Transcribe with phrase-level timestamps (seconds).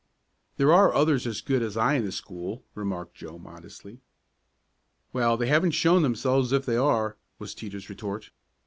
[0.57, 3.99] "There are others as good as I in the school," remarked Joe modestly.
[5.13, 8.31] "Well, they haven't shown themselves if there are," was Teeter's retort.